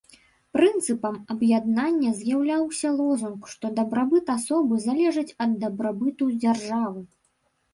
[0.55, 7.07] Прынцыпам аб'яднання з'яўляўся лозунг, што дабрабыт асобы залежыць ад дабрабыту дзяржавы.